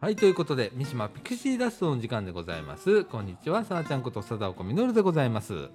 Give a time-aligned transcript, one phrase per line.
[0.00, 3.04] はいということで三島ピクシーダストの時間でございます。
[3.04, 5.68] こんにちはさあちゃんこと貞岡みのるでございます。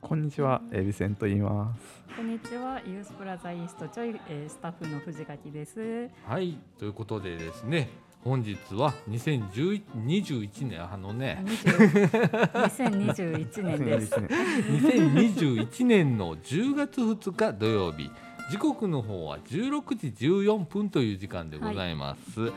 [0.00, 2.02] こんにちは、エビセンと言います。
[2.16, 6.08] こんにちは、ユースプラザイーストちょい、えー、スタッフの藤垣です。
[6.26, 7.90] はいということでですね
[8.24, 11.44] 本日は2021年あのね。
[11.44, 14.14] 2021年です。
[14.14, 16.16] 2021年。
[16.16, 18.10] の10月2日土曜日。
[18.50, 22.52] 時刻の方は16時14分という時間でございます、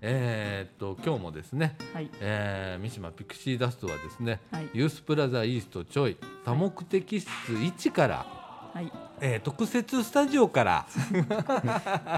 [0.00, 8.26] えーっと今日もですね、はい、えー三島ピクシーダストはですねはい、ユースプラザイーストちょい多目的室1から、
[8.72, 10.86] はい、えー特設スタジオから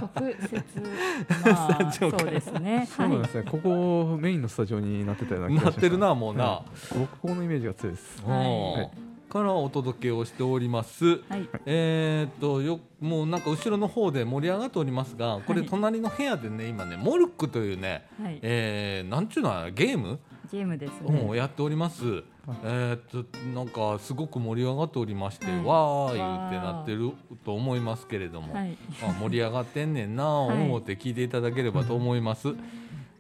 [0.01, 0.81] 特設、
[1.45, 2.79] まあ、そうスタジオからですね。
[2.85, 3.45] はそうなんですね。
[3.51, 5.75] ここメインのスタジオになってたような気がします。
[5.77, 8.23] なってるなもうな、は僕ここのイメージが強いです。
[8.27, 11.07] うんはいからお届けをしております。
[11.07, 20.19] い、はい、えーっとよもうなんか後ろの方で盛り上がっておりますがこれはい隣の部屋でね今ねモルックというね、はい、えー、なんちゅうのはゲーム、
[20.51, 21.37] ゲームですうんね。
[21.37, 22.25] やっております。
[22.65, 27.13] えーっとなんかすごく盛り上がっておりまして、はいわー言ってなってる
[27.45, 32.49] と思いますけれども、はい、あ盛り上がってんねんな思って聞いていただければと思います。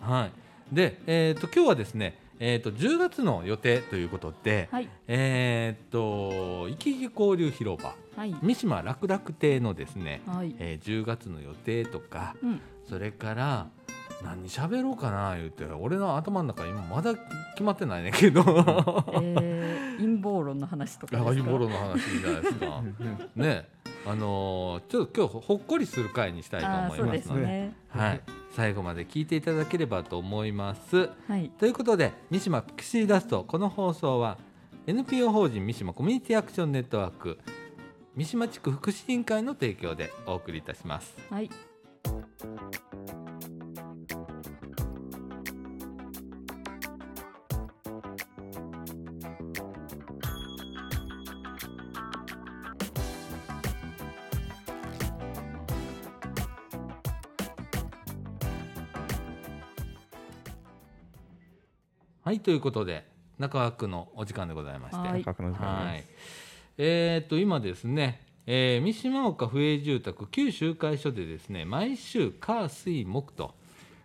[0.00, 0.74] はい。
[0.74, 13.68] で、えーっと今日はですね、えーっと10月の予定ということで、はい、えーっと生き生き交流広場はい、三島楽楽亭のですね、はい、えー10月の予定とかうん、それから
[14.22, 18.40] 何喋ろうかな言って俺の頭の中今まだ決まってないねんけど。
[19.22, 21.30] えー、陰謀論の話とかですか？
[21.30, 22.82] 陰謀論の話じゃないですか。
[23.36, 23.68] ね
[24.06, 27.74] あのーちょっと今日ほっこりする回にしたいと思いますのでね。
[27.88, 28.20] はい、
[28.56, 31.10] 最後まで聞いていただければと思います。
[31.28, 34.38] はい、ということで三島ピクシーダストこの放送は
[34.86, 37.38] NPO 法人三島コミュニティアクションネットワーク
[38.16, 41.16] 三島地区福祉委員会の提供でお送りいたします。
[41.30, 41.50] はい、
[62.30, 63.04] はいということで
[63.40, 65.24] 中川区のお時間でございまして、はい。
[65.24, 65.96] 価格の時間はい。
[65.96, 66.08] です。
[66.78, 73.56] えーっと今ですね、えー三島岡府営住宅旧集会所でですね毎週火水木と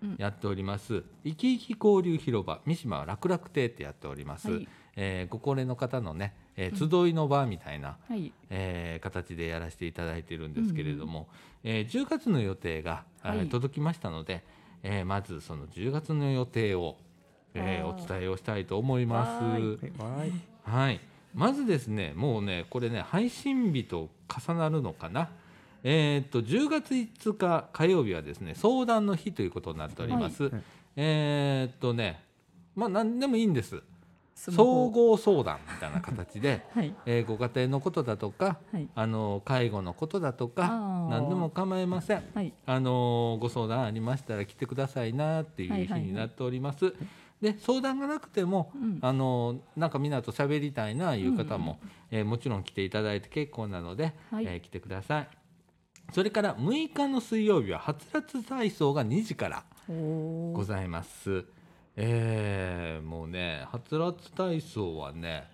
[0.01, 0.15] うん。
[0.17, 4.67] やっております、生き生き交流広場三島楽楽亭ってやっております、はい。
[4.95, 11.27] えーご高齢の方のね、えー集いの場みたいな、はい、えー形でやらせていただいているんですけれども、
[11.63, 13.49] えー10月の予定が、えーはい。
[13.49, 14.43] 届きましたので、
[14.81, 16.97] えーまずその10月の予定を、
[17.55, 19.43] えーお伝えをしたいと思います。
[19.43, 20.31] はーいはい。
[20.63, 20.99] はい、
[21.33, 24.09] まずですね、もうね、これね、配信日と
[24.47, 25.29] 重なるのかな。
[25.87, 30.45] えーっと10月5日火曜日はですね相談の日ということになっております。
[30.45, 30.63] はい
[30.95, 32.23] えーっとね
[32.75, 33.83] まあ何でもいいんです
[34.33, 40.67] 総合相談みたいな形で、 はい、えーご家庭のことだとかはい、あの介護のことだとか
[41.09, 42.23] 何でも構いません。
[42.33, 46.95] はい、あのご相談ありましたら来てくださいなっていう日になっております。
[47.41, 51.79] で相談がなくてもうん、あのなんかみんなと喋りたいないう方も、
[52.09, 55.27] えーもちろん来ていただいて結構なので、はいえー来てください。
[56.13, 61.45] それから6日の水曜日ははつらつ体操が2時からございます。
[61.97, 65.47] えーもうねはつらつ体操はね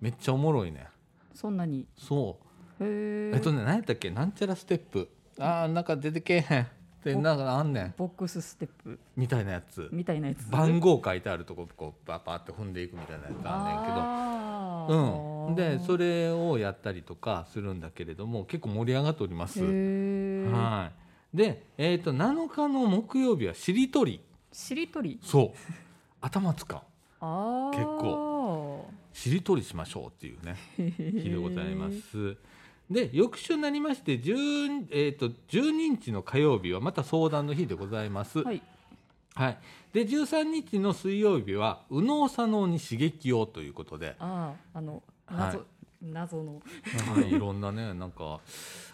[0.00, 0.86] めっちゃおもろいね。
[1.34, 1.86] そんなに？
[1.96, 2.38] そ
[2.80, 3.32] うへえ。
[3.34, 4.10] えっとね何やったっけ？
[4.10, 6.66] なんちゃらステップあーなんか出てけえへん
[7.00, 10.50] ってなんかあんねんボックスステップみたいなやつみたいなやつ。
[10.50, 19.60] 番号書いてあるとここうバパって踏んでいくみたいなやつあんねんけどあうん、でそれれをやったりとかするんだけれども結構盛り上がっております。
[19.62, 20.90] は
[21.34, 24.20] い、で、えー、と7日の木曜日はしりとり
[24.52, 25.18] しりとり。
[25.22, 25.58] そう
[26.20, 26.80] 頭使う。
[27.20, 28.90] 結構。
[29.12, 31.90] しりとりしましょうっていうね 日でございま。
[31.90, 32.36] す。
[32.90, 38.40] で翌週になりまして 10,、えー、と12日の火曜日はまた相談の日でございます。
[38.40, 38.60] はい。
[39.34, 39.58] はい、
[39.92, 45.58] で13日の水曜日は右脳左脳に刺激をということで、ああ、あのはい
[46.02, 46.60] 謎、謎の。
[47.14, 48.40] はい、いろんなねなんか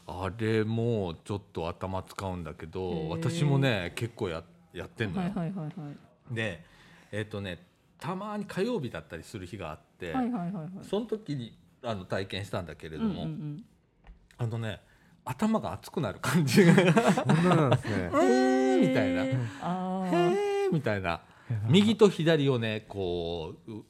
[0.06, 4.44] あれもちょっと頭使うんだけへどー私もね結構や
[4.74, 5.32] やってんのよ。
[5.34, 5.90] はいはいはいは
[6.30, 6.34] い。
[6.34, 6.62] で
[7.12, 7.64] えっ、とね
[7.98, 10.70] たまに火曜日だったりする日があって、はいはいはいはい。
[10.82, 13.64] その時にあの体験したんだけれどうんも、うんうん。
[14.38, 14.80] あのね
[15.24, 16.74] 頭が熱くなる感じが。
[16.74, 18.10] そんななんですね。
[18.14, 19.24] えーみたいな。
[19.24, 19.38] へー。
[19.60, 20.08] ああ。
[20.08, 21.20] へーみたいな。
[21.68, 23.84] 右と左をねこうう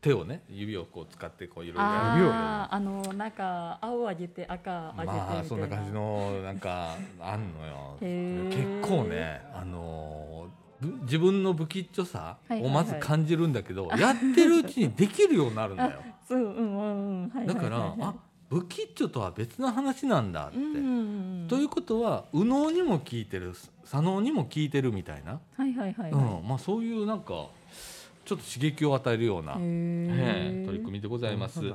[0.00, 1.92] 手をね指をこう使ってこういろいろやる。
[2.32, 5.24] ああ、あのなんか青上げて赤上げてみたいな。
[5.34, 7.96] まあそんな感じのなんかあんのよ。
[8.00, 8.80] へー。
[8.80, 12.70] 結構ねあのーぶ自分の不吉祥さはいはいはい。
[12.70, 16.02] をまず感じるんだけど、やってるうちにできるようになるんだよ。
[16.26, 17.30] そううんうんうん。
[17.30, 17.98] はいだから、はいはい。
[18.00, 18.14] はいあ
[18.54, 20.56] 不吉祥とは別の話なんだって。
[21.48, 23.52] ということは右脳にも効いてる
[23.84, 25.40] 左脳にも効いてるみたいな、
[26.58, 27.48] そういうなんかちょっ
[28.24, 31.60] と刺激を与えるような、えええ取り組みでございます。
[31.64, 31.66] い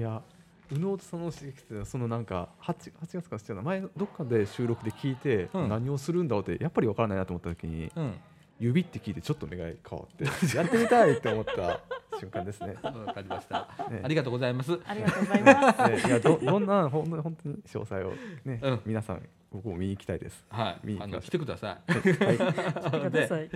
[0.00, 0.22] や
[0.70, 5.68] 右脳と左脳刺激ってそのなんか 8, 8月からしてる前どっかで収録で聞いて、うん。
[5.68, 8.14] 何をするんだろうってやっぱりわからないなと思った時にうん、
[8.60, 11.80] 指って聞いてちょっと目が変わってやってみたいって思った
[12.18, 12.76] 瞬間ですね。
[12.82, 13.68] わかりました。
[13.90, 14.78] ねありがとうございます。
[14.86, 15.88] ありがとうございます。
[15.88, 18.12] ねいやどどんな本当に本当に詳細を
[18.44, 20.44] ね、うん皆さん僕も見に行きたいです。
[20.50, 23.48] はい、あの見に来てください 来てくださはい、でさい。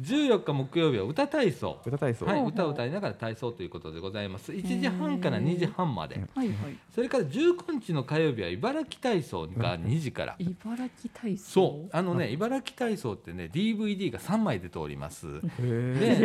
[0.00, 1.80] 14日木曜日は歌体操。
[1.86, 4.52] 歌体操、はい、歌を歌いながら体操ということでございます。
[4.52, 6.16] 1時半から2時半まで。
[6.34, 6.56] はいはい。
[6.92, 10.36] それから19日の火曜日は茨城体操が2時から。
[10.38, 11.50] 茨城体操？
[11.52, 15.28] そう、あのね、茨城体操ってね、DVD が3枚出ております。
[15.28, 15.42] へで、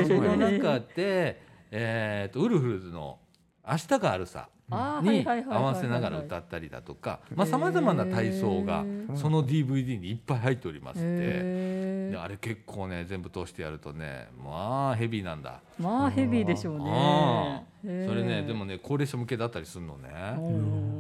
[0.04, 3.20] ーその中で、えー、とウルフルズの
[3.68, 4.50] 明日があるさ。
[4.68, 8.84] に合わせながら歌ったりだとか、まあ様々な体操が
[9.16, 12.12] その DVD にいっぱい入っておりまして、へー。
[12.12, 15.62] であれ結構ね全部通してやるとね、まあヘビーなんだ。
[15.80, 18.08] まあヘビーでしょうあね。
[18.08, 20.10] それねでもね高齢者向けだったりするのね。
[20.38, 20.96] うん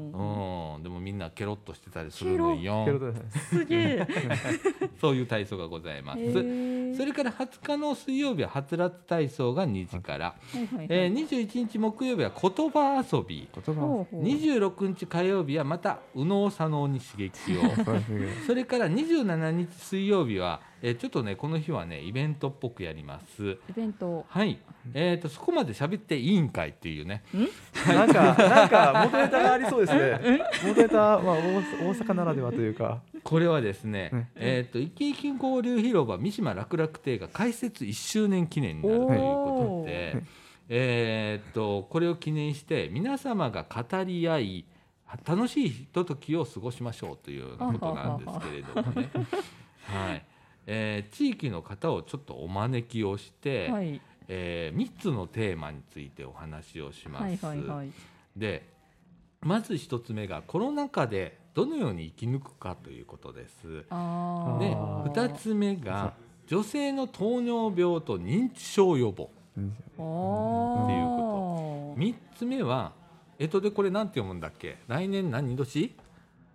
[0.75, 2.85] うん、でもみんなケロッとしてたりするのよ。
[3.49, 4.07] すげえ。
[5.01, 6.33] そういう体操がございます。
[6.95, 10.87] それから20日の水曜日ははつらつ体操が2時から、はいはいはい。
[10.89, 14.23] えー、21日木曜日は言葉遊び言葉ほうほう。
[14.23, 17.61] 26日火曜日はまた右脳左脳に刺激を。
[18.45, 23.57] それから27日水曜日は、えーちょっとねこの日はねイベントっぽくやります。
[23.69, 24.25] イベント。
[24.27, 24.59] はい、
[24.93, 27.23] えー、とそこまで喋って委員会っていうね。
[27.87, 30.41] なんか なんか元ネタがありそうですね。
[30.65, 33.01] 元ネタはまあ大大阪ならではというか。
[33.23, 34.27] これはですね、うん。
[34.35, 40.23] えー、と生き生き交流広場三島楽楽亭が開設1周年記念になるということで、
[40.67, 44.65] えー、とこれを記念して皆様が語り合い
[45.25, 49.09] 楽しいひとときを過ごしましょうというようなことなんですけれどもね、
[49.85, 50.25] はい。
[50.67, 54.01] えー地域の方をちょっとお招きをして、はい。
[54.27, 57.45] え3つのテーマについてお話をします。
[57.45, 57.91] はいはいはい。
[58.35, 58.67] で
[59.41, 63.81] まず一つ目がコロナ禍でどのように生き抜くかということです。
[63.81, 65.27] であー。
[65.27, 66.13] 二つ目が
[66.47, 72.93] 女性の糖尿病と認知症予防うんあーっていうこ三つ目は
[73.39, 74.77] えっとでこれなんて読むんだっけ？
[74.87, 75.95] 来年何年？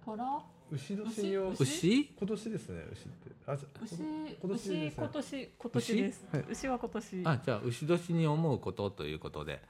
[0.05, 0.43] 虎？
[0.73, 2.05] 牛年にを牛？
[2.17, 3.31] 今年ですね牛って。
[3.47, 3.97] あじゃ牛？
[4.41, 4.87] 今年ですね。
[4.87, 5.51] 牛今年。
[5.59, 6.25] 今年です。
[6.33, 6.45] はい。
[6.51, 7.23] 牛は今年。
[7.27, 9.61] あじゃあ牛年に思うことということで。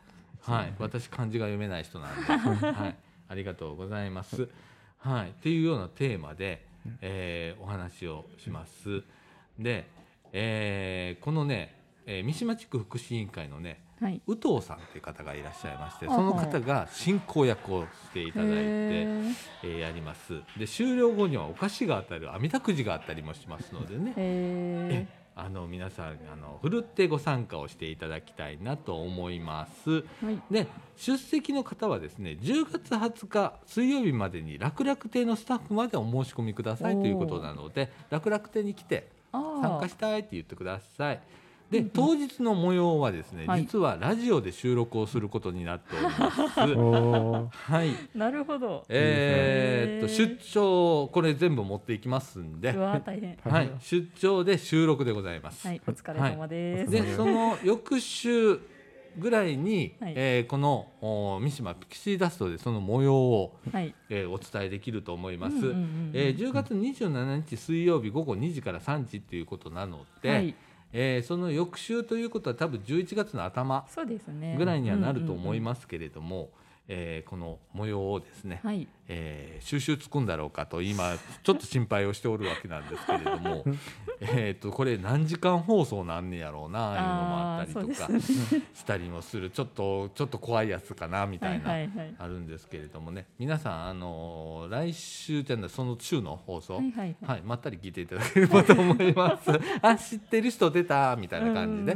[0.42, 0.74] はい。
[0.78, 2.22] 私漢字が読めない人なんで、
[2.72, 2.96] はい、
[3.28, 4.48] ありがとうございます。
[4.98, 6.66] はい、っていうようなテーマで、
[7.00, 9.02] えーお話をします。
[9.58, 9.86] で、
[10.32, 11.74] えーこのね、
[12.06, 14.20] えー三島地区福祉委員会のねはい。
[14.26, 18.64] 宇藤さんという方がいらっしゃいましてその方が進行役をしていただいて、へ
[19.62, 20.40] えーやります。
[20.58, 25.20] で終了後にはお菓子が当たる網だくじがあったりもしますのでね。
[25.36, 29.90] あの皆さんあのふるってご参加をしていただきたいなと思います。
[29.90, 30.42] ーはい。
[30.50, 30.66] で
[30.96, 41.20] 出席の方はですね10月20日水曜日までに楽々亭のスタッフまでお申し込みくださいということなので楽々亭に来てあ参加したいって言ってください。
[41.70, 43.62] で当日の模様はですね、はい。
[43.62, 46.60] 実はラジオで収録をすることになっております。
[46.60, 48.84] はい、あなるほど。
[48.88, 50.36] えーっとへー。
[50.38, 52.70] 出張これ全部持っていきますんで。
[52.70, 53.38] う、わー大変。
[53.44, 55.66] はい、出張で収録でございます。
[55.66, 56.90] はいお疲れ様です。
[56.90, 58.58] でその翌週
[59.18, 60.14] ぐらいに、はい。
[60.16, 63.94] えーこのお三島ピクシーダストでその模様を、はい。
[64.08, 65.54] えーお伝えできると思います。
[65.54, 70.54] うんうんうんうんえー10月27日水曜日午後2時から3時ということなので、はい
[70.92, 73.86] えーその翌週ということは多分11月の頭
[74.56, 76.50] ぐらいにはなると思いすますけれども、
[76.92, 78.88] えーこの模様をですね、はい。
[79.06, 83.64] えー収集つくんだろうかと今 ちょっと心配をしておるわけなんですけれども
[84.20, 88.20] えーとこれ何時間放送なんねやろうなあいうのもあったりとか
[88.74, 89.50] したりもする。
[89.50, 91.70] ちょっとちょっと怖いやつかなみたいな、
[92.18, 93.26] あるんですけれどもね。
[93.38, 99.50] 皆さんあのー来週じゃないその週の放送、はいはいはい、まったり聞いていただければと思います。
[99.82, 101.92] あ、知ってる人出たみたいな感じで、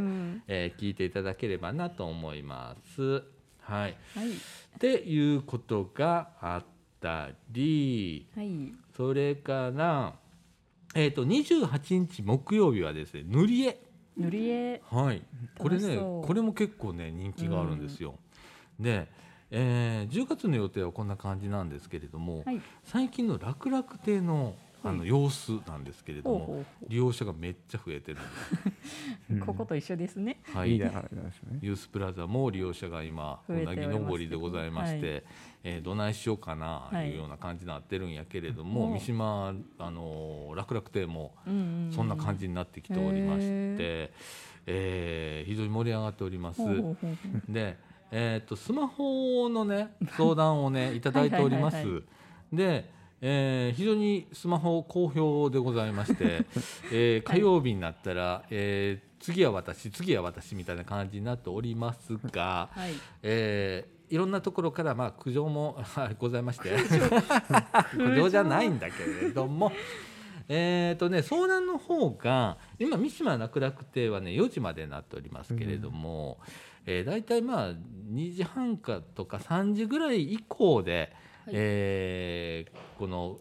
[0.46, 3.24] えー聞いていただければなと思います。
[3.60, 3.96] はい。
[4.14, 4.28] はい
[4.74, 6.64] っていうことがあっ
[7.00, 10.14] たり、はいそれから、
[10.94, 13.80] えっ、と28日木曜日はですね、塗り絵。
[14.16, 15.22] 塗り絵はい。
[15.58, 18.14] これね、これも結構ね人気があるんですよ。
[18.78, 19.08] で、
[19.50, 28.18] えー10月の予定はこんな感じなんですけれども、はい最近の楽々亭のあの様子なんですけれども、ほうほうほ利用者がめっちゃ増えてる
[29.34, 30.38] んで ここと一緒ですね。
[30.44, 30.56] す。
[30.56, 30.72] はい。
[30.72, 31.58] いいじゃないですね。
[31.62, 35.20] ユースプラザも利用者が今うなぎ登りでございまして、は
[35.64, 37.10] えーどないしようかなはい。
[37.10, 41.34] いうような感じになってるんやけれども、うん三島あのー楽々亭も
[41.90, 44.12] そんな感じになってきておりまして、へ
[44.66, 46.62] えー非常に盛り上がっております。
[46.62, 47.08] ほうほうほうほ
[47.48, 47.52] う。
[47.52, 47.76] で、
[48.10, 51.00] えー、とスマホのね相談をねい。
[51.00, 51.76] ただいております。
[51.76, 52.00] はいはいは
[52.52, 52.90] で、
[53.20, 56.44] えー非常にスマホ好評でございまして、
[56.92, 62.92] えー火曜日になったら、えー次は私次は私みたいな感じになっておりますが、はい。
[63.22, 66.76] えーいろんなところからまあ苦情もはいございまして
[67.96, 69.72] 苦情じゃないんだけれども。
[70.46, 76.38] えーとね、相談の方が今三島楽々亭はね4時までになっておりますけれども、
[76.84, 83.36] えー、大体まあ2時半かとか3時ぐらい以降で、はいえーこの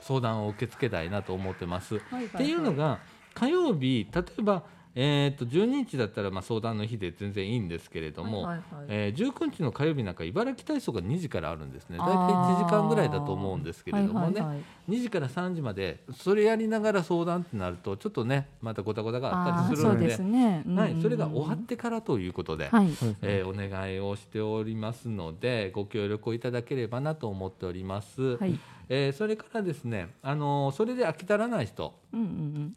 [0.00, 1.94] 相談を受け付けたいなと思ってます。
[1.94, 3.00] はいはいはいっていうのが
[3.34, 4.64] 火曜日例えば、
[4.98, 8.86] えー、と12日だったらまあ相談の日で全然いいんですけれども、はいはいはい。
[8.88, 11.98] えー19日の火曜日なんか茨城体操が2時からあるんですね。
[11.98, 14.92] 大体あー1時間ぐらいだと思うんですけれどもね、はいはいはい。
[14.92, 20.16] 2時から3時までそれやりながら相談ってなるとちょっとねまたごたごたがあったりするので。
[20.16, 22.88] そはい、それが終わってからということで、はい。
[23.20, 28.38] えーお願いをしておりますのでご協力をいただければなと思っております。
[28.38, 28.58] はい。
[28.88, 31.94] えーそれからですね、あのーそれで飽き足らない人。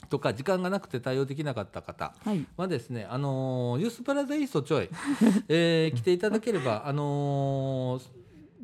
[0.10, 2.46] とか時間がなくて対応できなかった方はい。
[2.58, 4.89] はですね、あのーユースプラザイーストちょい、
[5.48, 8.20] えー来ていただければ、あのー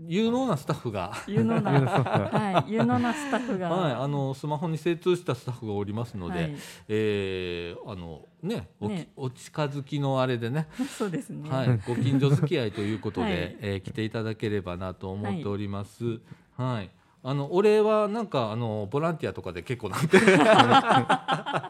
[0.07, 3.69] 有能なスタッフが、 有能な、有能なスタッフがはい、有能なスタッフが。
[3.69, 6.55] はい、あのスマホに精通したスタッフがおりますので、はい
[6.89, 11.49] えーあのねおきねお近づきのあれでね、 そうですね。
[11.49, 16.19] はい、ご近所付き合いということで、はいえー来ていただければなと思っております。
[16.57, 16.89] はい。
[17.27, 21.65] あのお礼はなんかあのボランティアとかで結構なんては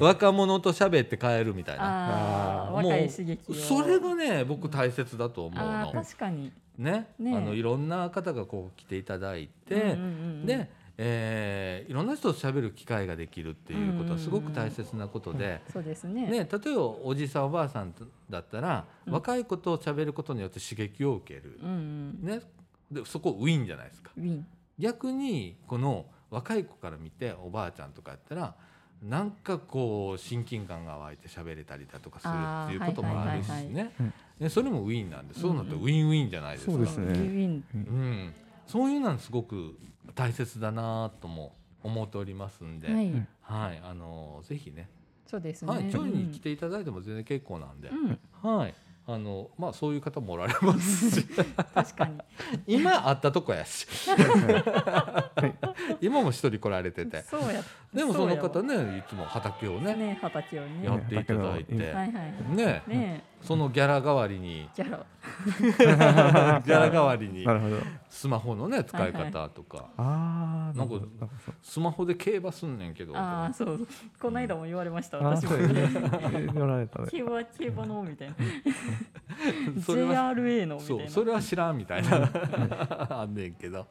[0.00, 2.68] い若者と喋って帰るみたいな。
[2.72, 3.54] もう若い刺激を。
[3.54, 5.92] それがね僕大切だと思うの。
[5.92, 6.50] 確かに。
[6.76, 10.68] ねねあのいろんな方がこう来ていただいて、うんうんで、
[10.98, 15.60] えーいろんな人と喋る機会ができるっていうことはすごく大切なことで。
[15.72, 16.26] そうですね。
[16.26, 17.94] ね、例えばおじさんおばあさん
[18.28, 22.18] だったら、うん若い子と喋ることによって刺激を受ける、うんうん。
[22.22, 22.40] ね、
[22.90, 24.10] でそこウィンじゃないですか。
[24.78, 28.54] 逆にこの若い子から見ておばあちゃんとかやったら
[29.02, 32.32] なんかこう親近感が湧いて喋れたりだとかする
[32.76, 36.72] っていうこともあるしねうんねそれもウィンなんでそうなるとうんウィンウィンじゃないですか。
[36.72, 37.64] そうですねウィン。
[37.74, 38.34] うん、
[38.66, 39.78] そういうのはすごく
[40.14, 43.26] 大切だなとも思っておりますんで、はい。
[43.42, 44.88] はい、あのぜひね、
[45.26, 45.72] そうですね。
[45.72, 48.18] はい、ちょいに来ていただいても全然結構なんで、うん。
[48.42, 48.74] はい、
[49.08, 51.24] あのまあそういう方もおられますし、
[51.74, 52.18] 確かに。
[52.66, 53.86] 今会ったとこやし、
[56.02, 57.62] 今も一人来られてて、そうや。
[57.94, 58.62] でもその方。
[58.62, 60.86] ねいつも畑をねね、畑をね。
[60.86, 62.56] やっていただいて、ねはいはい。
[62.56, 65.04] ねねそのギャラ代わりにギャラ。
[65.46, 67.76] ギャラ代わりになるほど。
[68.08, 70.94] スマホのね使い方とか、ああ、なんか
[71.62, 73.86] スマホで競馬すんねんけど、ああ、そう。
[74.20, 75.18] この間も言われました。
[75.18, 75.50] 私も。
[77.10, 78.34] 競馬、競馬の みたいな。
[79.82, 81.10] それは JRA のみたそいうな。
[81.10, 82.30] それは知らんみたいな
[83.22, 83.86] あんねんけど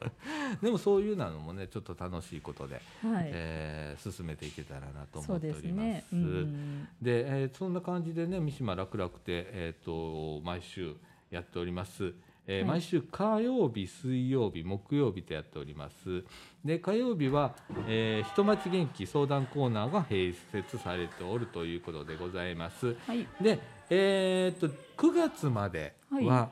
[0.60, 3.30] でもそういうのもねちょっと楽しいことで、はい。
[3.32, 5.60] えー進めていけたらなと思っております。
[5.60, 6.04] すね。
[6.12, 10.94] うんで、えーそんな感じでね三島楽々亭、えー、と毎週
[11.30, 12.14] やっております。
[12.46, 16.22] えーはい毎週火曜日水曜日木曜日とやっております
[16.64, 17.56] で火曜日は、
[17.88, 23.26] えー、人町元気相談コーナーが併設されておるということでございますはい。
[23.40, 23.58] で、
[23.90, 26.50] えー、と9月までは、は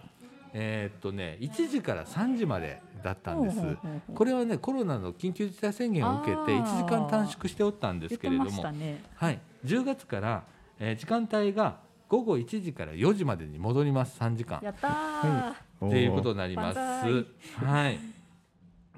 [0.53, 3.59] えーっとね1時から3時までだったんです。
[4.15, 9.05] これはねコロナの緊急事態宣言を受けてあー1時間短縮しておったんですけれども、ね。
[9.17, 10.45] はい、10月から、
[10.79, 15.51] えー時間帯が午後1時から4時までに戻ります3時間やったー。
[15.89, 16.77] っていうことになります。
[16.77, 17.27] 万
[17.63, 17.99] はい。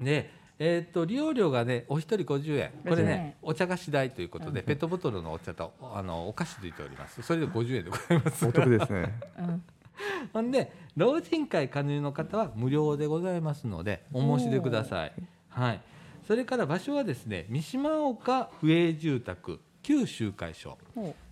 [0.01, 2.71] で、えっ、と利用料がねお一人50円。
[2.87, 7.21] これ50円ねお茶菓子代ということで、ペットボトルのお茶とあのお菓子ついております。
[7.21, 8.45] それで50円でございます。
[8.45, 9.13] お得ですね。
[9.39, 9.63] うん。
[10.31, 15.13] ほんで老人会加入の方は無料でございますのでお申し出ください。
[15.49, 15.81] はい。
[16.27, 20.77] それから場所はですね三島岡不営住宅旧集会所。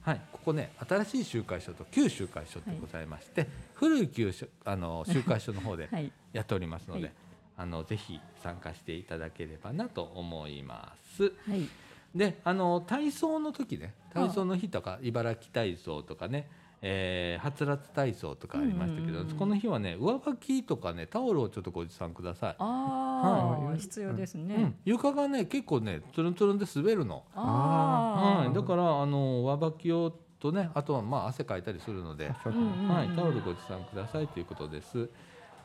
[0.06, 5.90] ほはい、ここね新しい集会所と旧集会所ってございまして、古い旧所あの集会所の方で。
[6.32, 7.12] やっておりますので、はい
[7.58, 11.24] あのぜひ参加していただければなと思います。
[11.24, 11.70] はい。
[12.14, 16.50] であの体操の時ね体操の日とか茨城体操とかね、
[16.82, 22.56] えー、はつらつ体操とかありましたけど、うんうんうんこの日はね上履きとかねタオルをちょっとご持参ください。
[22.60, 23.78] あああ、はい。
[23.80, 24.56] 必要ですね。
[24.56, 35.10] うん、床がね結構ねつるんつるんで滑るの、ああ、はい、だからあの上履き用とねあとはまあ汗かいたりするので、うんうんうんはい、タオルご持参くださいということです。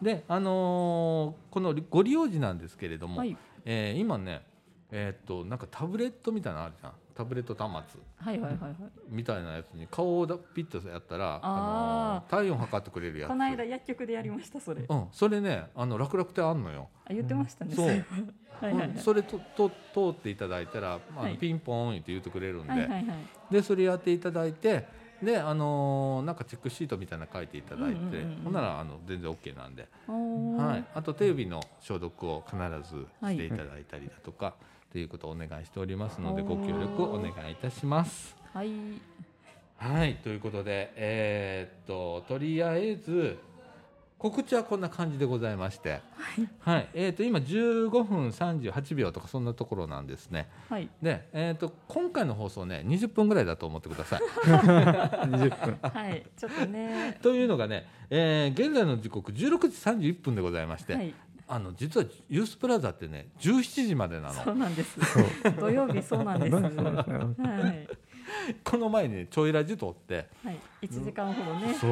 [0.00, 3.36] で、あのーこのご利用時なんですけれども、はい。
[3.66, 4.42] えー今ね、
[4.92, 6.92] えーっとなんかタブレットみたいなのあるじゃん。
[7.14, 8.00] タブレット端末。
[8.16, 8.74] はいはいはいはい。
[9.08, 13.28] みたいなやつに顔をだピッとやったらあのー体温測ってくれるやつ。
[13.28, 14.82] この間薬局でやりましたそれ。
[14.88, 16.88] うん、それねあの楽々ってあんのよ。
[17.04, 17.74] あ言ってましたね。
[17.74, 17.86] そう。
[17.88, 18.04] れは
[18.60, 18.88] はいはいはい。
[18.88, 18.96] うん。
[18.96, 19.74] それとと通
[20.10, 21.36] っていただいたら、まあはい。
[21.36, 23.04] ピンポーンって言ってくれるんで、はいはいはい。
[23.50, 24.86] でそれやっていただいて
[25.22, 28.44] であのーなんかチェックシートみたいなの書いていただいて、うんうんうんうん。
[28.44, 32.56] ほんならあの全然 OK なんで、はい、あと手指の消毒を必
[32.88, 34.54] ずしていただいたりだとか、
[34.92, 38.36] ということをお願いしておりますのでご協力をお願いいたします。
[38.52, 38.70] はい。
[39.76, 43.38] はいということでえーっととりあえず
[44.18, 46.02] 告知はこんな感じでございまして、
[46.58, 50.48] はいえーっと今15分38秒とかそんなところなんですね。
[50.68, 50.90] はい。
[51.00, 54.20] で、えー、と今回の放送ね20分ぐらいだと思ってください。
[54.44, 56.26] 20分 はい。
[56.36, 57.18] ちょっとね。
[57.22, 61.14] というのがね、えー現在の時刻16時31分でございまして、はい。
[61.52, 64.96] あの実はユースプラザってね17時までなのそうなんです。
[65.58, 66.54] 土曜日そうなんです。
[66.54, 67.88] はい。
[68.62, 70.60] この前にねちょいラジ撮ってはい。
[70.82, 71.74] 一時間ほどね。
[71.74, 71.90] そう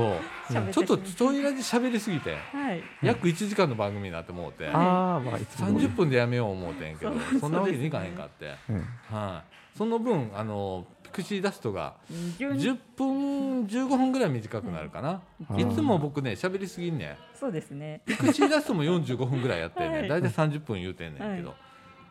[0.49, 2.83] 喋ってちょっとちょいラジ喋りすぎてはい。
[3.03, 9.43] 約1時間の番組になってもうてああまあいつも30分でやめよう思うてんけどそんなわけにいかへんかって、うんは
[9.75, 11.97] い、その分あのピクシーダストが
[12.39, 15.61] ぎゅん10分15分ぐらい短くなるかな、うん。
[15.61, 17.17] いつも僕ね喋りすぎんねん。
[17.35, 18.03] そうですね。
[18.07, 20.09] ピクシーダストも45分ぐらいやってんね、はい。
[20.09, 21.55] 大体30分言うてんねんけど、は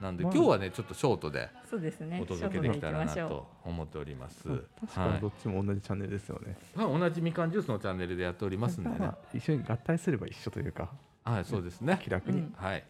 [0.01, 0.33] なんでまあ。
[0.33, 2.19] 今日はねちょっとショートでそうですね。
[2.21, 4.43] お届けできたらなと思っております。
[4.81, 8.95] 確かにどっちも同じチャンネルですよね、はい、同じみかんジュースのチャンネルでやっておりますんでね。
[8.99, 9.17] まあ。
[9.33, 10.89] 一緒に合体すれば一緒というか。
[11.23, 11.99] はい、そうですね。
[12.01, 12.53] 気楽に、うん。
[12.55, 12.83] はい。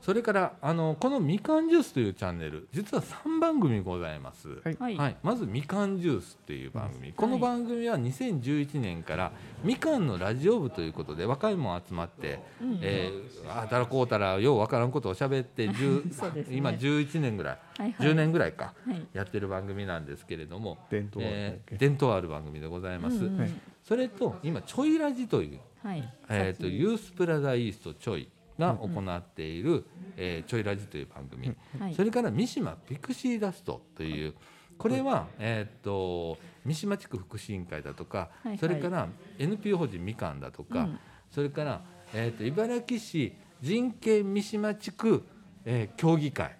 [0.00, 4.48] それからあのこのみかんジュースというチャンネル実は3番組ございます。
[4.64, 4.76] はい。
[4.78, 4.96] はい。
[4.96, 9.32] はい、まずみかんジュースっていう番組、この番組は2011年から
[9.64, 16.56] みかんのラジオ部ということで若いもん集まって、うんえー、あたらこうたらようわからんことを喋って10そうですね。
[16.56, 18.08] 今11年ぐらい、はいはい。
[18.08, 19.06] 10年ぐらいかはい。
[19.12, 21.74] やってる番組なんですけれども、伝統えけ。
[21.74, 23.16] ー伝統ある番組でございます。
[23.16, 23.40] うんうん。
[23.40, 23.50] はい。
[23.82, 26.14] それと今ちょいラジという、はい。
[26.28, 28.28] えー、とさっきユースプラザイーストちょい
[28.58, 29.84] が行っている、
[30.16, 31.94] えーちょいラジという番組、はい。
[31.94, 34.34] それから三島ピクシーダストという
[34.78, 38.58] これは、えー、と三島地区福祉委員会だとか、はいはい。
[38.58, 40.98] それから NPO 法人みかんだとか、うん。
[41.30, 41.82] それから、
[42.14, 45.24] えー、と茨城市人権三島地区、
[45.64, 46.56] えー協議会、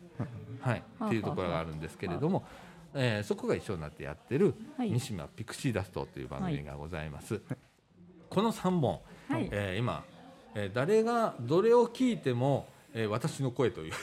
[0.60, 2.44] はい、はあっていうところがあるんですけれども、
[2.94, 4.90] えーそこが一緒になってやってるはい。
[4.90, 7.40] 三島ピクシーダストという番組がございます。
[8.28, 9.48] この3本、はい。
[9.52, 10.04] えー今、
[10.58, 13.92] えー誰がどれを聞いても、えー私の声という。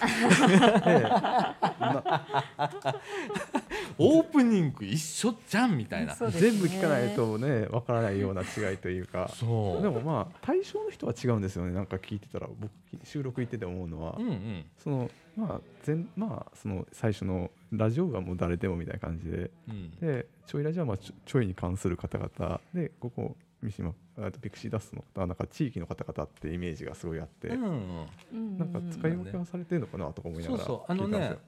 [3.98, 6.14] オープニング一緒じゃんみたいな。
[6.14, 6.18] ね。
[6.32, 9.30] 全部聞かないとねわからないような違いというか。
[9.34, 9.82] そう。
[9.82, 12.48] でもまあ対象の人は違うんですよねなんか聞いてたら。
[12.48, 12.72] 僕
[13.04, 14.66] 収録行ってて思うのは、うんうん。
[14.78, 19.52] そのまあ全まあその最初のラジオがもう誰でもみたいな感じで。
[19.70, 19.92] うん。
[20.00, 22.62] でちょいラジオはまあちょいに関する方々。
[22.74, 28.06] でここ三島あとピクシーダストの方はなんか地域の方々ってイメージがすごいあって、うんうん。
[28.34, 30.64] うんなんか使い分けはされてるのかなとか思いながら。
[30.64, 30.92] そうそう。
[30.92, 31.40] あのね聞いたんですよ。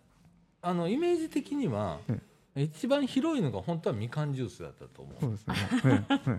[0.62, 2.22] あのイメージ的には、うん。
[2.56, 5.38] 一番広いのが本当はみかんジュースだったと思そう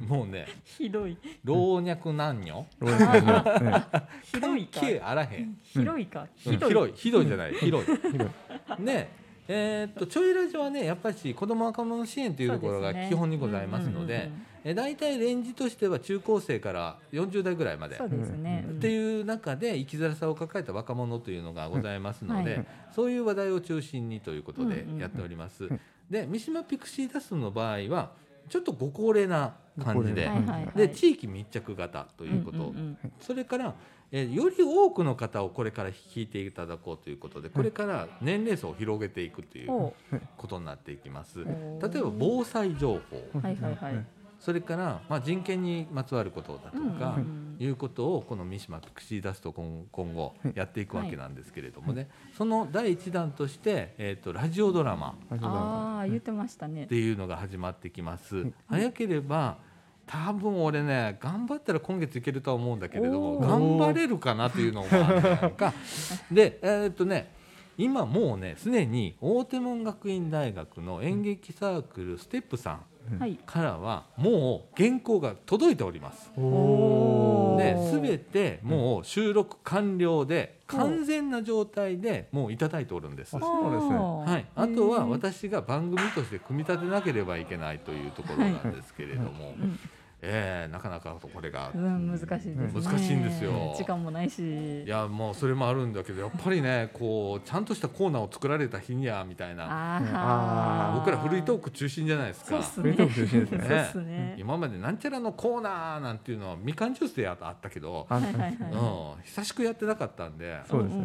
[0.00, 1.16] で もうねひどい。
[1.44, 2.66] 老若男女。
[2.80, 3.84] ロイヤルのね
[4.24, 4.80] ひどいか。
[5.08, 5.58] あらへん。
[5.62, 6.22] 広いか。
[6.22, 6.28] うん。
[6.34, 6.68] ひどい。
[6.70, 6.96] 広い。
[6.96, 7.54] ひどいじゃない。
[7.54, 7.96] 広い。
[7.96, 8.84] 広い。
[8.84, 9.08] で、
[9.48, 18.66] えーっとちょいラジオはねやっぱり子ども若者支援というところが基本にございますのでうんうんうんえ大体レンジとしては中高生から40代ぐらいまでそうですね。
[18.68, 25.64] うんっていう中で生きづらさを抱えた若者というのがございますので、はいそういう話題を中心にということでうんうんうんやっております。
[25.64, 28.12] うんで三島ピクシーダストの場合は
[28.48, 30.72] ちょっとご高齢な感じで、ごはいはいはい。
[30.74, 33.74] で地域密着型ということ、んんんそれから、
[34.10, 39.94] えーより多くの方をこれから聞いていただこうということでこれから年齢層を広げていくというほ
[40.38, 41.40] ことになっていきます。
[41.40, 44.06] う例えば防災情報はいはいはい。
[44.38, 47.18] それから、まあ、人権にまつわることだとか、
[47.58, 56.94] いうことをこの三島ピクシーダスト今今後やっていくわけなんですけれどもね、その第一弾として、えー、とラジオドラマああ言ってましたねって。
[56.94, 58.46] いうのが始まってきます。
[58.68, 59.58] 早ければ
[60.06, 65.74] 多分俺ね頑張ったら今月いけるとは思うんだけれども頑張れるかなというのがあるやんか。
[66.30, 67.34] でえーっとね
[67.76, 72.97] 今もうねすでに大手門学院大学の演劇サークルステップさんはい。
[73.46, 76.30] からはもう原稿が届いております。
[76.36, 83.36] おでー全てもう収録完了でうん完全な状態でもういただいておるんです。
[83.36, 83.94] あそうですね。
[83.94, 89.78] はい、あとは私が番組として組み立てなければいけないというところなんですけれども、うん
[90.20, 92.70] えーなかなかこれがうん、難しいですね。
[92.74, 94.82] 難しいんですよ時間もないし。
[94.82, 102.62] いやもうそれもあるんだけどやっぱりねこうちゃんとしたコーナーを作られた日にはみたいな僕らフリートーク中心じゃないですかそうっ。
[102.62, 102.82] すね。
[102.82, 104.34] フリートーク中心ですねね。
[104.38, 108.56] 今までなんちゃらのコーナーなんていうのはみかんジュースであったけど、あはいはいはい。
[108.60, 110.60] うん、久しくやってなかったんで。
[110.68, 111.02] そうですね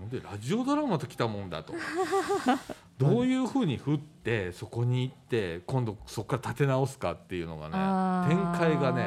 [0.00, 1.74] うん、でラジオドラマと来たもんだと
[2.98, 7.68] どういうふうに振ってそこに行って今度そこから立て直すかっていうのが
[8.26, 9.04] ね展開がね、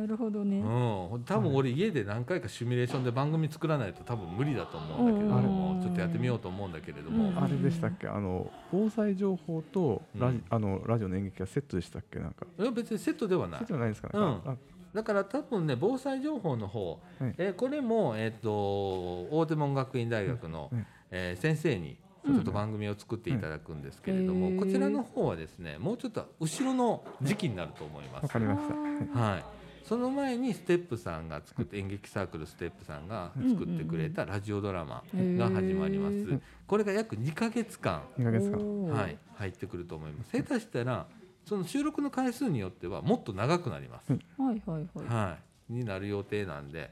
[0.00, 0.58] なるほどね。
[0.58, 5.80] うん、多分俺家で何回かシミュレーションで番組作らないと多分無理だと思うんだけれども、うん。
[5.80, 7.38] ちょっとやってみようと思うんだけれども、うん。
[7.38, 8.08] あれでしたっけ？
[8.08, 10.44] あの防災情報とラジ,、うん。
[10.50, 12.18] あのラジオの演劇がセットでしたっけ？
[12.18, 12.44] なんか。
[12.58, 13.60] いや別にセットではない。
[13.60, 14.24] セットじゃないですかね、うん。
[14.24, 14.56] あ
[14.94, 17.34] だから多分ね防災情報の方、はい。
[17.38, 20.86] えーこれも、えー、と大手門学院大学の、うん。
[21.12, 28.24] えー先生にちょっと番組を作っていただくんですけれども、うんこちらの方はですねもうちょっと後ろの時期になると思います。
[28.24, 28.74] わかりました、
[29.20, 29.44] はいはい
[29.88, 36.40] その前にステップさんが作って演劇サークルステップさんが作ってくれたラジオドラマが始まります。
[36.66, 40.30] これが約2ヶ月間、2ヶ月間はい、入ってくると思います。
[40.36, 41.06] 下手したら
[41.46, 44.12] その収録の回数によってはもっと長くなります。
[44.12, 44.18] は
[44.52, 45.06] いはいはい。
[45.06, 46.90] はい、になる予定なんで。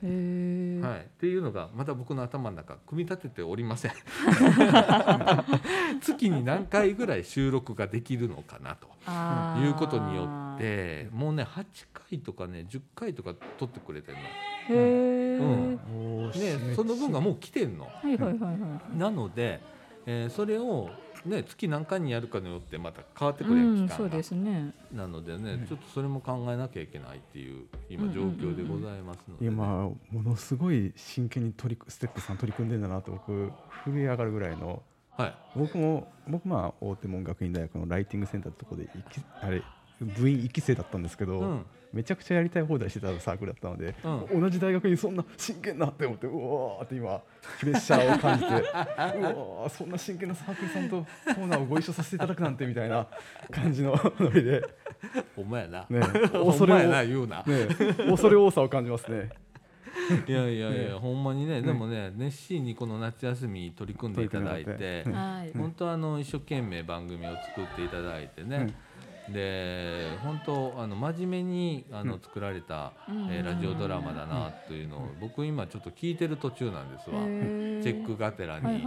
[0.87, 3.93] はい、っていうのがまた僕の頭の中組み立てておりません。
[6.01, 8.89] 月に何回ぐらい収録ができるのかなと
[9.61, 14.27] いうことによってもうね8回とかね10回とか撮ってくれてるの、へ
[14.69, 15.39] え。
[15.39, 15.81] うん。
[16.31, 17.85] ね、その分がもう来てんの。
[17.85, 18.99] はいはいはいはい。
[18.99, 19.61] なので、
[20.07, 20.91] えーそれを、
[21.27, 23.97] ね、月何回にやるかによってまた変わってくるうん、期間が。
[23.97, 24.73] そうですね。
[24.93, 29.67] なのでねちょっとそれも考えなきゃいけないっていう今状況でございますのでね、今
[30.11, 33.53] ものすごい真剣に取りステップさん取り組んでんだなと僕
[33.85, 34.83] 震え上がるぐらいの。
[35.17, 35.35] はい。
[35.57, 38.89] 僕も僕まあ大手門学院大学のライティングセンターってとこで
[39.41, 39.62] あれ
[40.01, 41.67] 部員1期生だったんですけど、うん。
[41.93, 43.95] めちゃくちゃやりたい放題してたサークルだったので、
[44.35, 47.23] う同じ大学にそんな真剣なって思ってうわーって今
[47.59, 53.07] プレッシャーを感じて うわーそんな真剣なサークルさんとコーナーをご一緒させていただくなんてみたいな
[53.51, 54.63] 感じのノリで、
[55.35, 56.01] ほんまやな、ね、
[56.33, 57.67] ほ恐れな言うな、ね、
[58.07, 59.31] 恐れ多さを感じますね。
[60.29, 60.91] いやいやいや、ね。
[60.91, 64.17] ほんまにねねでもね熱心にこの夏休み取り組ん。
[64.17, 65.05] でいただいて。
[65.57, 68.75] 本当あの一生懸命番組を作っていただいてね、
[69.33, 78.85] で本当あの真面目にあのうん作られた、うんえーラジオドラマだなというのを僕今ちょっと聞いてる途中なんですわ、へチェックがてらに。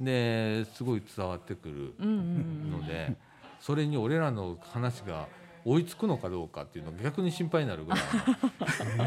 [0.00, 1.94] ですごい伝わってくる。
[2.00, 3.16] ので、
[3.60, 5.26] それに俺らの話が
[5.64, 8.00] 追いつくのかどうかっていうのが逆に心配になるぐらい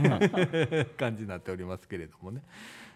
[0.02, 2.42] の 感じになっておりますけれどもね。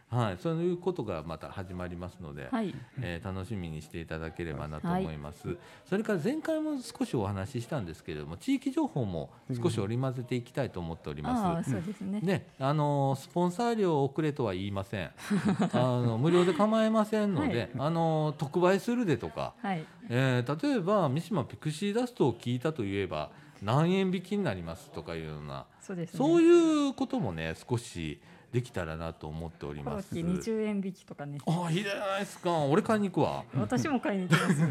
[0.10, 2.74] はい、そういうことがまた始まりますので、はい。
[3.02, 5.58] えー楽しみにしていただければなと思います、
[5.89, 11.72] それから前回も少しお話ししたんですけれども地域情報も少し織り交ぜていきたいと思っておりああ、ます。
[11.72, 12.20] そうですね。
[12.22, 15.12] ね、あのースポンサー料をくれとは言いません。
[15.74, 19.86] あの無料で構いませんので、はいあのー特売するでとか、はい。
[20.10, 26.18] えー例えば三島ピクシーダストを聞いたといえば何円引きになりますとかいうような、そうですね。
[26.18, 28.20] そういうこともね少し
[28.56, 30.15] できたらなと思っております。
[30.15, 31.39] 二十円引きとかね。
[31.46, 34.62] あいいじゃないですか俺買いに行くわ私も買いに行きます。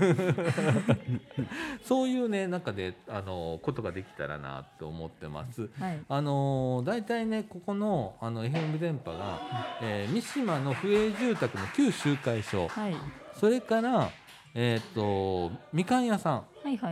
[1.85, 5.99] そういうね中であのことができたらなと思ってますはい。
[6.09, 9.39] あの大体ねここのあの FM 電波が、
[9.83, 12.97] えー三島の不営住宅の旧集会所はい。
[13.39, 14.09] それから
[14.55, 16.45] えっ、とみかん屋さん。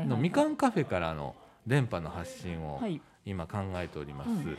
[0.06, 1.34] のみかんカフェからの
[1.66, 3.00] 電波の発信をはい。
[3.24, 4.28] 今考えております。
[4.28, 4.58] うん。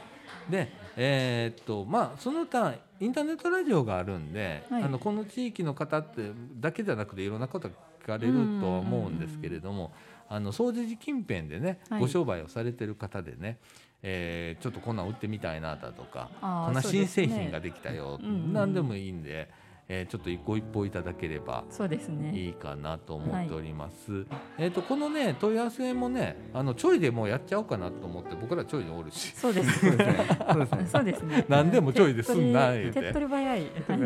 [0.49, 4.83] で、えーっとまあその他インターネットラジオがあるんで、はい。
[4.83, 9.93] あのこの地域の方ってだけじゃなくていろんなことが聞かれるとは思うんですけれども、
[10.29, 12.01] あの総除寺近辺でね、はい。
[12.01, 13.59] ご商売をされてる方でね。
[14.05, 18.53] えーちょっとこんなん売ってみたいなだとかこんな新製品ができたよ、うんうんうん。
[18.53, 19.49] 何でもいいんで、
[19.87, 22.31] えーちょっと一個一歩いただければそうですね。
[22.37, 24.25] いいかなと思っております。
[24.57, 29.33] えっ、とこのね問い合わせもねあのちょいでもうやっちゃおうかなと思って僕らちょいにおるし。
[29.33, 29.79] そうです。
[29.79, 30.27] そうですね。
[30.51, 30.87] そうですね。
[30.87, 31.45] そうですね。
[31.49, 33.59] 何でもちょいですんな手っ取り早い。
[33.87, 33.99] はい。
[33.99, 34.03] う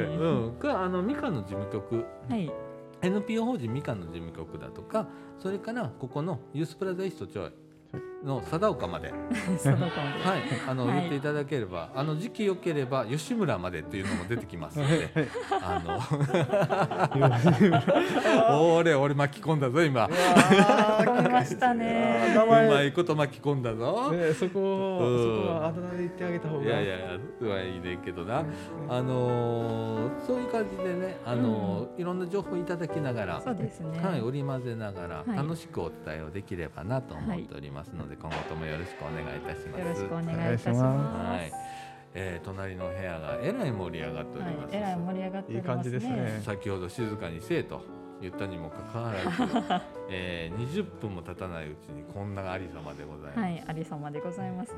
[0.51, 2.51] ん、があのみかんの事務局はい。
[3.01, 5.07] NPO 法人みかんの事務局だとか
[5.39, 7.51] それからここのユースプラザイストちょい
[8.23, 9.19] の 貞岡まで、はい、
[10.67, 10.97] あの、はい。
[10.97, 15.09] 言っていただければあの時期良ければ吉村までっていうのも出てきますので。
[15.61, 15.99] あの
[18.77, 20.05] 俺俺巻き込んだぞ今。
[20.05, 22.33] う込みましたね。
[22.35, 25.41] 名前まいこと巻き込んだぞ、ねそこをうん。
[25.41, 26.63] そこはあだ名で言ってあげた方が。
[26.63, 27.05] いやいやいや
[27.41, 28.43] うわいいねんけどな、
[28.89, 33.99] あのーそういう感じでね、あのーいろんな情報いただきながらそうですね。
[33.99, 35.37] はい、織り交ぜながらはい。
[35.37, 39.81] 楽しくお伝えをできればなと思っておりますので、今後ともよろしくお願いいたします。
[39.81, 40.81] よろしくお願いいたします。
[40.81, 41.51] はい、
[42.13, 44.75] えー、隣の部屋がえらい盛り上がっておりはいます。
[44.75, 45.55] えらい盛り上がっておりますね。
[45.55, 46.41] いい感じですね。
[46.43, 47.81] 先ほど静かにせえと
[48.21, 53.39] 言ったにもかかわらず、 えー、20分も経たないうちにこんなありさまでございます。
[53.39, 54.73] はいありさまでございます。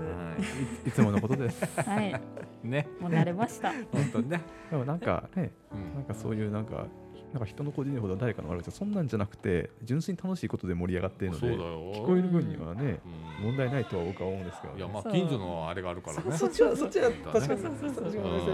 [0.86, 0.92] い。
[0.92, 1.82] つものことです。
[1.82, 2.22] はいはい、
[2.68, 3.72] ね、もう慣れました。
[3.92, 5.96] 本当ね、でもなんかねうん。
[5.96, 6.86] なんかそういうなんか
[7.34, 11.94] なんか人の個人情報だ誰かの悪口そんなんじゃなくて純粋に楽しいことで盛り上がっているのでそうだよ。
[11.94, 13.00] 聞こえる分にはね
[13.40, 13.46] うん。
[13.46, 16.38] 問題ないとは僕は思うんですけど、いやまあ近所のあれがあるからね。
[16.38, 17.92] そっちはそっちは確かにそっちょ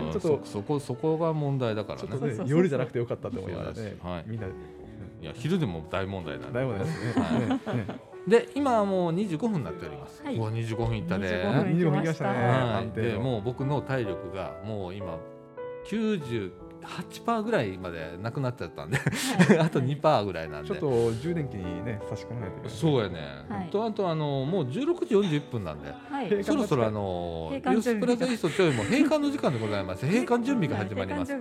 [0.07, 2.43] っとそそこそこが問題だからね。
[2.45, 4.23] 夜じゃなくてよかったって思いながらねはい。
[4.27, 4.53] みんな、うん
[5.21, 7.23] いや昼でも大問題なんでだいぶですね。
[7.23, 7.39] はい。
[7.39, 7.87] ねね。
[8.27, 10.21] で今はもう25分になっております。
[10.23, 10.35] はい。
[10.35, 11.27] うわ25分いったで。
[11.27, 12.39] 25は分25分いきましたね。
[12.39, 12.41] い。
[12.43, 15.17] 安定のでもう僕の体力がもう今
[16.85, 18.97] 98%ぐらいまでなくなっちゃったんで
[19.59, 20.69] あと2%ぐらいなんで。
[20.69, 23.45] ちょっと充電器にね差し込まないとそうやね。
[23.49, 25.91] はいとあとあのもう16時41分なんで。
[26.09, 30.05] はいそろそろあのユースプラザイーストちょいも閉館の時間でございます。
[30.05, 31.33] 閉館準備が始まります。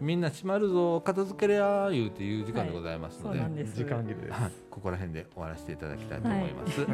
[0.00, 6.86] みんな閉まるぞ片付けりゃー言うていう時間でございますので、時間切れですはい、ここら辺で終わらせていただきたいと思います。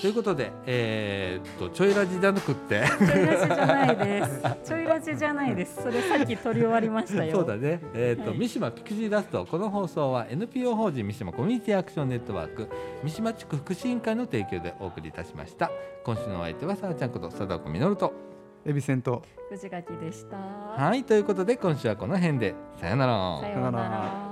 [0.00, 2.82] はいということで、えーっとちょいラジじゃなくって。
[2.86, 4.42] ちょいラジじゃないです。
[4.64, 5.82] ちょいラジじゃないです。
[5.82, 7.36] それさっき取り終わりましたよ。
[7.36, 8.38] そうだね、えーっとはい。
[8.38, 12.68] 三島ピクシーダストこの放送は NPO 法人三島コミュニティアクションネットワーク
[13.04, 15.70] 三島地区福祉委員会の提供でお送りいたしました。
[16.04, 18.12] 今週のお相手はさあちゃんこと佐藤実と。
[18.66, 20.36] エビセント藤垣でした。
[20.36, 22.54] はいということで今週はこの辺で。
[22.80, 23.40] さよなら。
[23.40, 24.29] さようなら